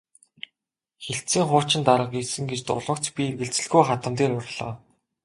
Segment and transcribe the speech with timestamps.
[1.05, 4.73] Хэлтсийн хуучин дарга ирсэн гэж дуулмагц би эргэлзэлгүй хадам дээр орлоо.